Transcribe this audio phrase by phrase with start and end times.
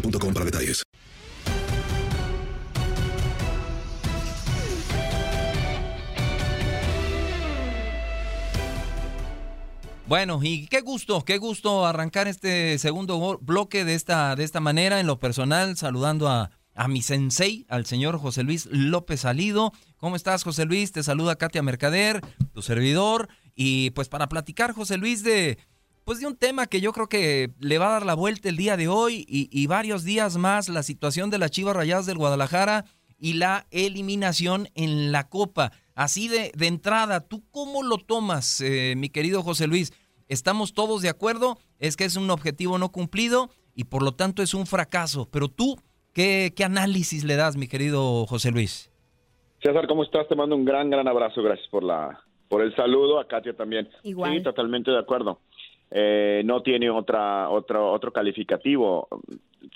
[0.00, 0.82] boostmobile.com para detalles.
[10.08, 15.00] Bueno, y qué gusto, qué gusto arrancar este segundo bloque de esta, de esta manera,
[15.00, 19.72] en lo personal, saludando a, a mi sensei, al señor José Luis López Salido.
[19.96, 20.92] ¿Cómo estás, José Luis?
[20.92, 22.20] Te saluda Katia Mercader,
[22.52, 23.28] tu servidor.
[23.56, 25.58] Y pues para platicar, José Luis, de,
[26.06, 28.56] pues de un tema que yo creo que le va a dar la vuelta el
[28.56, 32.16] día de hoy y, y varios días más, la situación de las Chivas Rayadas del
[32.16, 32.84] Guadalajara
[33.18, 35.72] y la eliminación en la Copa.
[35.96, 39.92] Así de, de entrada, ¿tú cómo lo tomas, eh, mi querido José Luis?
[40.28, 41.58] ¿Estamos todos de acuerdo?
[41.80, 45.28] Es que es un objetivo no cumplido y por lo tanto es un fracaso.
[45.32, 45.76] Pero tú,
[46.12, 48.92] ¿qué, qué análisis le das, mi querido José Luis?
[49.60, 50.28] César, ¿cómo estás?
[50.28, 51.42] Te mando un gran, gran abrazo.
[51.42, 53.18] Gracias por la por el saludo.
[53.18, 53.88] A Katia también.
[54.04, 54.34] Igual.
[54.34, 55.40] Sí, totalmente de acuerdo.
[55.90, 59.08] Eh, no tiene otra, otro, otro calificativo.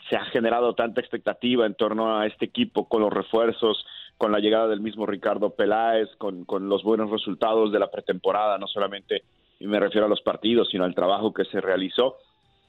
[0.09, 3.85] Se ha generado tanta expectativa en torno a este equipo con los refuerzos,
[4.19, 8.59] con la llegada del mismo Ricardo Peláez, con, con los buenos resultados de la pretemporada,
[8.59, 9.23] no solamente
[9.61, 12.17] me refiero a los partidos, sino al trabajo que se realizó,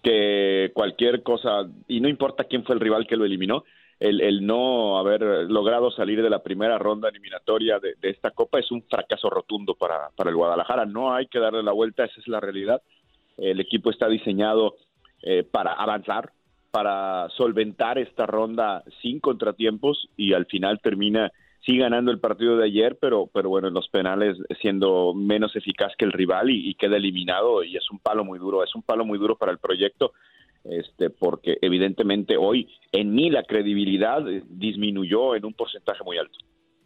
[0.04, 3.64] que cualquier cosa, y no importa quién fue el rival que lo eliminó,
[4.00, 8.60] el, el no haber logrado salir de la primera ronda eliminatoria de, de esta Copa
[8.60, 10.86] es un fracaso rotundo para, para el Guadalajara.
[10.86, 12.82] No hay que darle la vuelta, esa es la realidad.
[13.38, 14.76] El equipo está diseñado
[15.24, 16.32] eh, para avanzar,
[16.72, 21.32] para solventar esta ronda sin contratiempos y al final termina
[21.66, 25.94] sí ganando el partido de ayer, pero pero bueno, en los penales siendo menos eficaz
[25.98, 28.84] que el rival y, y queda eliminado y es un palo muy duro, es un
[28.84, 30.14] palo muy duro para el proyecto
[30.64, 36.38] este porque evidentemente hoy en mí la credibilidad disminuyó en un porcentaje muy alto.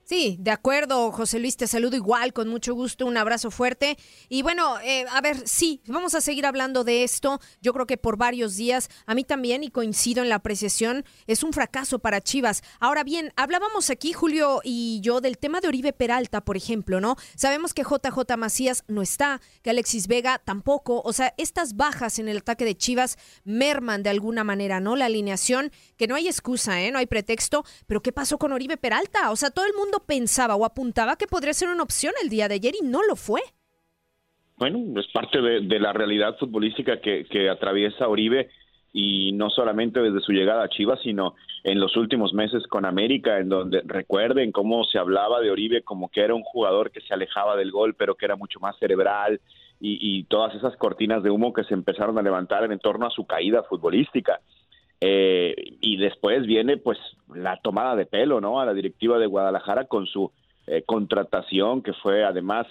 [0.07, 3.97] Sí, de acuerdo, José Luis, te saludo igual, con mucho gusto, un abrazo fuerte.
[4.29, 7.97] Y bueno, eh, a ver, sí, vamos a seguir hablando de esto, yo creo que
[7.97, 12.21] por varios días, a mí también, y coincido en la apreciación, es un fracaso para
[12.21, 12.61] Chivas.
[12.79, 17.15] Ahora bien, hablábamos aquí, Julio y yo, del tema de Oribe Peralta, por ejemplo, ¿no?
[17.35, 22.29] Sabemos que JJ Macías no está, que Alexis Vega tampoco, o sea, estas bajas en
[22.29, 24.95] el ataque de Chivas merman de alguna manera, ¿no?
[24.95, 26.91] La alineación, que no hay excusa, ¿eh?
[26.91, 29.31] No hay pretexto, pero ¿qué pasó con Oribe Peralta?
[29.31, 32.47] O sea, todo el mundo pensaba o apuntaba que podría ser una opción el día
[32.47, 33.41] de ayer y no lo fue.
[34.57, 38.49] Bueno, es parte de, la realidad futbolística que, que atraviesa Oribe
[38.93, 43.39] y no solamente desde su llegada a Chivas, sino en los últimos meses con América,
[43.39, 47.13] en donde recuerden cómo se hablaba de Oribe como que era un jugador que se
[47.13, 49.41] alejaba del gol, pero que era mucho más cerebral
[49.81, 53.27] y todas esas cortinas de humo que se empezaron a levantar en torno a su
[53.27, 54.39] caída futbolística.
[55.01, 56.97] Eh, y después viene pues
[57.33, 58.59] la tomada de pelo, ¿no?
[58.59, 60.31] A la directiva de Guadalajara con su
[60.67, 62.65] eh, contratación que fue además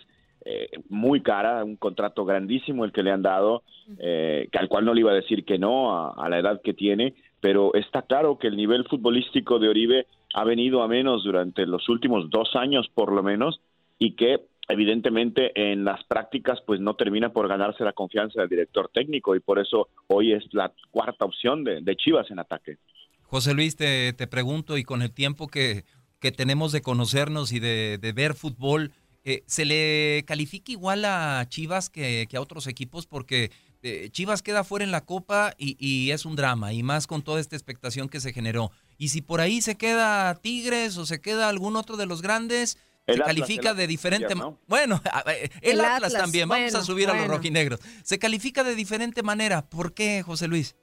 [0.45, 3.63] eh, muy cara, un contrato grandísimo el que le han dado,
[3.99, 6.61] eh, que al cual no le iba a decir que no a, a la edad
[6.63, 11.25] que tiene, pero está claro que el nivel futbolístico de Oribe ha venido a menos
[11.25, 13.61] durante los últimos dos años por lo menos
[13.99, 18.91] y que evidentemente en las prácticas pues no termina por ganarse la confianza del director
[18.93, 22.79] técnico y por eso hoy es la cuarta opción de, Chivas en ataque.
[23.23, 25.85] José Luis, te, te, pregunto y con el tiempo que,
[26.25, 28.93] que tenemos de conocernos y de, ver fútbol,
[29.25, 33.07] eh, ¿se le califica igual a Chivas que, a otros equipos?
[33.07, 33.51] Porque
[33.83, 37.21] eh, Chivas queda fuera en la Copa y, y, es un drama, y más con
[37.21, 38.71] toda esta expectación que se generó.
[38.97, 42.79] Y si por ahí se queda Tigres o se queda algún otro de los grandes,
[43.07, 44.59] se Atlas, califica de diferente ¿no?
[44.67, 47.81] Bueno, ver, el, El Atlas, Atlas, también, vamos a bueno, subir a los rojinegros.
[48.03, 49.69] Se califica de diferente manera.
[49.69, 50.77] ¿Por qué, José Luis?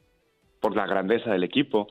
[0.61, 1.87] por la grandeza del equipo,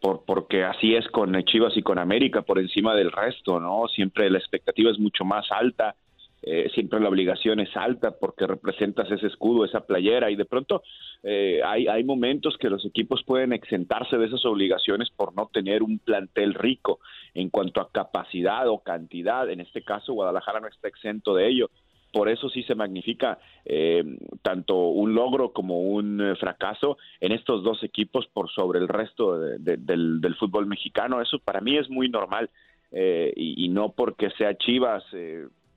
[0.00, 3.88] por, porque así es con Chivas y con América, por encima del resto, ¿no?
[3.88, 5.96] Siempre la expectativa es mucho más alta,
[6.42, 10.82] eh, siempre la obligación es alta porque representas ese escudo, esa playera, y de pronto
[11.22, 15.82] eh, hay, hay momentos que los equipos pueden exentarse de esas obligaciones por no tener
[15.82, 17.00] un plantel rico
[17.34, 19.48] en cuanto a capacidad o cantidad.
[19.50, 21.70] En este caso, Guadalajara no está exento de ello
[22.12, 24.04] por eso sí se magnifica eh,
[24.42, 29.38] tanto un logro como un eh, fracaso en estos dos equipos por sobre el resto
[29.38, 31.22] de, de, del, fútbol mexicano.
[31.22, 32.50] Eso para mí es muy normal
[32.90, 35.02] eh, y, y, no porque sea Chivas.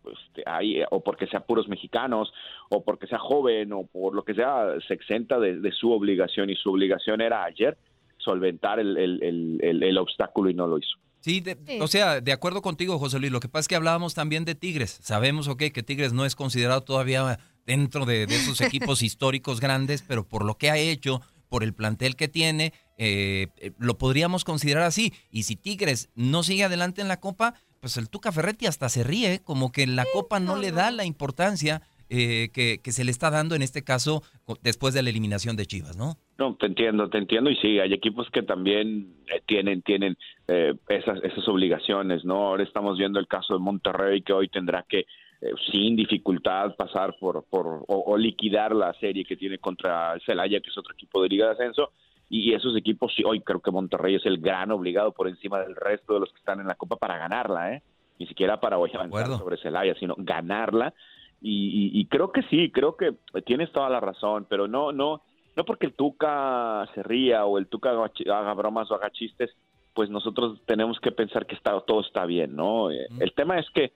[0.05, 2.31] Pues, hay, o porque sea puros mexicanos,
[2.69, 6.51] o porque sea joven, o por lo que sea, se exenta de, de su obligación,
[6.51, 7.75] y su obligación era ayer
[8.19, 10.95] solventar el, el, el, el obstáculo y no lo hizo.
[11.21, 13.31] Sí, de, sí, o sea, de acuerdo contigo, José Luis.
[13.31, 14.99] Lo que pasa es que hablábamos también de Tigres.
[15.01, 20.03] Sabemos, ok, que Tigres no es considerado todavía dentro de, de esos equipos históricos grandes,
[20.07, 23.47] pero por lo que ha hecho, por el plantel que tiene, eh,
[23.79, 25.13] lo podríamos considerar así.
[25.31, 29.03] Y si Tigres no sigue adelante en la Copa, pues el Tuca Ferretti hasta se
[29.03, 33.03] ríe, como que la Copa no, no le da la importancia eh, que, que, se
[33.03, 34.21] le está dando en este caso
[34.61, 36.17] después de la eliminación de Chivas, ¿no?
[36.37, 40.17] No, te entiendo, te entiendo y sí, hay equipos que también eh, tienen tienen
[40.47, 42.47] eh, esas esas obligaciones, ¿no?
[42.47, 47.15] Ahora estamos viendo el caso de Monterrey que hoy tendrá que eh, sin dificultad pasar
[47.19, 51.21] por por o, o, liquidar la serie que tiene contra Celaya, que es otro equipo
[51.21, 51.91] de Liga de Ascenso.
[52.29, 55.75] Y esos equipos, sí, hoy creo que Monterrey es el gran obligado por encima del
[55.75, 57.83] resto de los que están en la Copa para ganarla, ¿eh?
[58.17, 60.93] Ni siquiera para hoy avanzar sobre Celaya, sino ganarla
[61.41, 63.13] y, y, y, creo que sí, creo que
[63.45, 65.21] tienes toda la razón, pero no, no,
[65.55, 69.51] no porque el Tuca se ría o el Tuca haga, bromas o haga chistes,
[69.93, 72.87] pues nosotros tenemos que pensar que está, todo está bien, ¿no?
[72.87, 73.21] Mm.
[73.21, 73.93] El tema es que,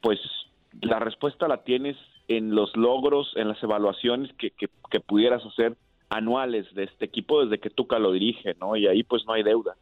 [0.00, 0.20] pues,
[0.80, 1.96] la respuesta la tienes
[2.28, 5.76] en los logros, en las evaluaciones que, que, que pudieras hacer
[6.12, 8.76] anuales de este equipo desde que Tuca lo dirige, ¿no?
[8.76, 9.76] Y ahí pues no hay deuda.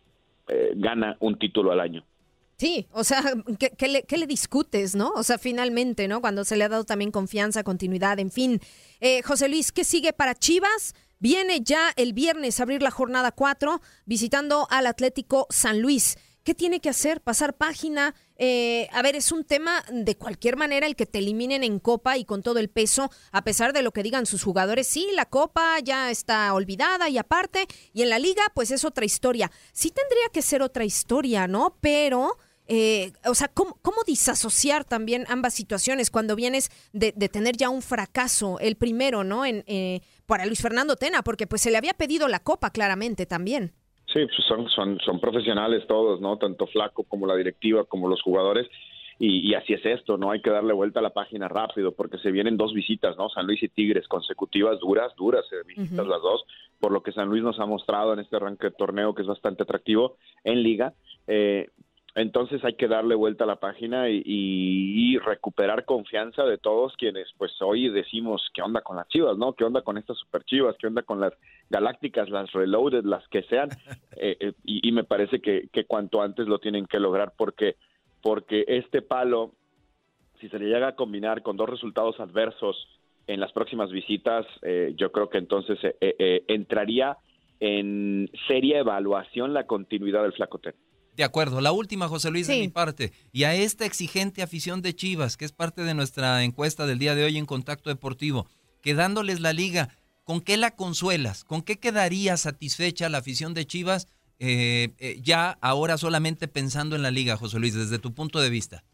[0.48, 2.04] Eh, gana un título al año.
[2.56, 3.22] Sí, o sea,
[3.58, 5.10] ¿qué, ¿qué, le, ¿qué, le, discutes, no?
[5.16, 6.20] O sea, finalmente, ¿no?
[6.20, 8.60] Cuando se le ha dado también confianza, continuidad, en fin.
[9.00, 10.94] Eh, José Luis, ¿qué sigue para Chivas?
[11.18, 16.16] Viene ya el viernes a abrir la jornada 4 visitando al Atlético San Luis.
[16.42, 17.20] ¿Qué tiene que hacer?
[17.20, 18.14] ¿Pasar página?
[18.36, 22.16] Eh, a ver, es un tema de cualquier manera el que te eliminen en Copa
[22.16, 24.86] y con todo el peso, a pesar de lo que digan sus jugadores.
[24.86, 29.04] Sí, la Copa ya está olvidada y aparte, y en la Liga, pues es otra
[29.04, 29.50] historia.
[29.72, 31.76] Sí tendría que ser otra historia, ¿no?
[31.80, 32.38] Pero...
[32.72, 37.68] Eh, o sea, ¿cómo, ¿cómo, disasociar también ambas situaciones cuando vienes de, de, tener ya
[37.68, 39.44] un fracaso, el primero, ¿no?
[39.44, 43.26] En, eh, para Luis Fernando Tena, porque pues se le había pedido la copa claramente
[43.26, 43.74] también.
[44.12, 46.36] Sí, pues son, son, son profesionales todos, ¿no?
[46.36, 48.68] Tanto Flaco como la directiva, como los jugadores.
[49.18, 50.30] Y, y, así es esto, ¿no?
[50.30, 53.28] Hay que darle vuelta a la página rápido porque se vienen dos visitas, ¿no?
[53.28, 56.08] San Luis y Tigres consecutivas, duras, duras eh, visitas uh -huh.
[56.08, 56.44] las dos,
[56.80, 59.28] por lo que San Luis nos ha mostrado en este arranque de torneo que es
[59.28, 60.94] bastante atractivo en liga.
[61.26, 61.68] Eh,
[62.14, 66.96] entonces hay que darle vuelta a la página y, y, y, recuperar confianza de todos
[66.96, 69.52] quienes pues hoy decimos qué onda con las chivas, ¿no?
[69.52, 70.76] ¿Qué onda con estas super chivas?
[70.78, 71.34] ¿Qué onda con las
[71.70, 73.70] galácticas, las reloaded, las que sean?
[74.22, 77.76] Eh, eh, y, y, me parece que, que, cuanto antes lo tienen que lograr porque,
[78.20, 79.54] porque este palo,
[80.38, 82.86] si se le llega a combinar con dos resultados adversos
[83.26, 87.16] en las próximas visitas, eh, yo creo que entonces eh, entraría
[87.60, 90.74] en seria evaluación la continuidad del flacote.
[91.16, 91.60] De acuerdo.
[91.60, 92.54] La última, José Luis, sí.
[92.54, 93.12] de mi parte.
[93.32, 97.14] Y a esta exigente afición de Chivas, que es parte de nuestra encuesta del día
[97.14, 98.46] de hoy en Contacto Deportivo,
[98.82, 99.88] quedándoles la liga,
[100.30, 101.42] ¿con qué la consuelas?
[101.42, 104.06] ¿Con qué quedaría satisfecha la afición de Chivas
[104.38, 108.48] eh, eh, ya ahora solamente pensando en la liga, José Luis, desde tu punto de
[108.48, 108.84] vista?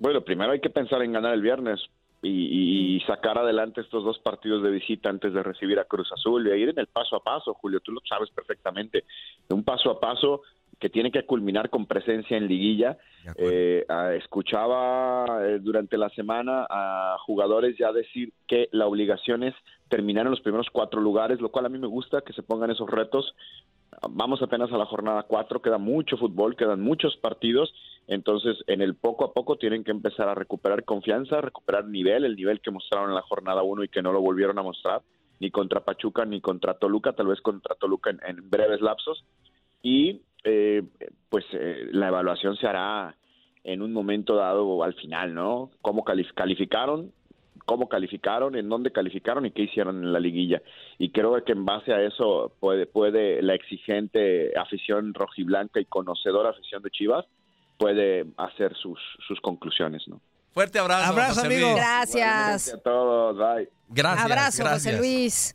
[0.00, 1.78] Bueno, primero hay que pensar en ganar el viernes
[2.22, 6.48] y, y, sacar adelante estos dos partidos de visita antes de recibir a Cruz Azul
[6.48, 9.04] y ir en el paso a paso, Julio, tú lo sabes perfectamente,
[9.48, 10.42] un paso a paso
[10.80, 12.96] que tiene que culminar con presencia en liguilla.
[13.36, 13.84] Eh,
[14.16, 19.54] escuchaba eh, durante la semana a jugadores ya decir que la obligación es
[19.90, 22.70] terminar en los primeros cuatro lugares, lo cual a mí me gusta que se pongan
[22.70, 23.34] esos retos,
[24.08, 27.74] vamos apenas a la jornada 4, queda mucho fútbol, quedan muchos partidos,
[28.06, 32.36] entonces en el poco a poco tienen que empezar a recuperar confianza, recuperar nivel, el
[32.36, 35.02] nivel que mostraron en la jornada 1 y que no lo volvieron a mostrar,
[35.40, 39.24] ni contra Pachuca ni contra Toluca, tal vez contra Toluca en, breves lapsos,
[39.82, 40.82] y eh,
[41.28, 43.16] pues eh, la evaluación se hará
[43.64, 45.70] en un momento dado al final, ¿no?
[45.82, 47.12] ¿Cómo calificaron?
[47.70, 50.60] Cómo calificaron, en dónde calificaron y qué hicieron en la liguilla.
[50.98, 56.50] Y creo que en base a eso puede, puede la exigente afición rojiblanca y conocedora
[56.50, 57.26] afición de Chivas
[57.78, 60.20] puede hacer sus, sus conclusiones, ¿no?
[60.52, 61.12] Fuerte abrazo.
[61.12, 61.76] Abrazo, amigo.
[61.76, 62.74] Gracias.
[62.74, 63.38] a todos.
[63.38, 63.68] Bye.
[63.88, 64.24] Gracias.
[64.24, 65.54] Abrazo, José Luis.